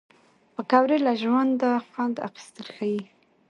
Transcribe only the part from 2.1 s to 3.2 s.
اخیستل ښيي